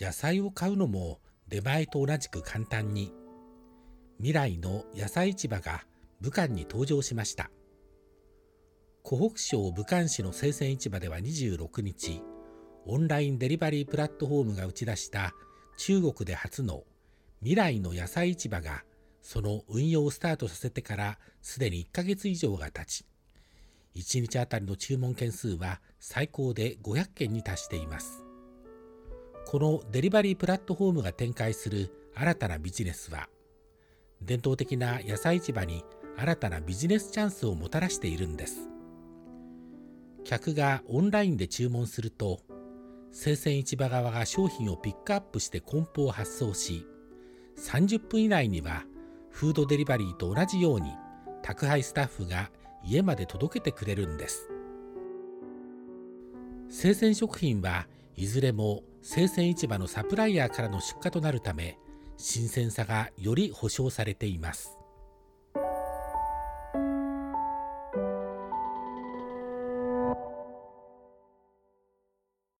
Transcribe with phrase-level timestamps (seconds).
[0.00, 3.12] 野菜を買うのも出前と同じく簡単に。
[4.16, 5.84] 未来の野菜市場が
[6.20, 7.50] 武漢に登場しました。
[9.02, 12.22] 湖北省武漢市の生鮮市場では26日
[12.86, 15.34] オンラインデリバリープラットフォームが打ち出した
[15.76, 16.84] 中国で初の
[17.40, 18.84] 未来の野菜市場が
[19.22, 23.04] その運用をスタートさせてからすでに1ヶ月以上が経ち
[23.96, 28.29] 1日あたりの注文件数は最高で500件に達しています。
[29.50, 33.28] このデリバリープラットフォームが展開する新たなビジネスは
[34.22, 35.84] 伝統的な野菜市場に
[36.16, 38.68] 新たなビジネスチャンスをもたらしているんです。
[40.22, 42.38] 客がオンラインで注文すると
[43.10, 46.86] 生鮮市場側が商品をピックアップして梱包を発送し
[47.58, 48.84] 30分以内には
[49.30, 50.92] フードデリバリーと同じように
[51.42, 52.52] 宅配スタッフが
[52.84, 54.48] 家まで届けてくれるんです。
[56.68, 61.78] 生鮮食品はいずれも生鮮市場のサプライヤーからの出荷となるため
[62.16, 64.79] 新鮮さがより保証されています。